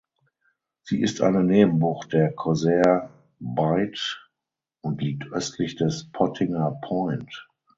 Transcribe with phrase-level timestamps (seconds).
[0.81, 4.31] Sie ist eine Nebenbucht der Corsair Bight
[4.81, 7.47] und liegt östlich des Pottinger Point.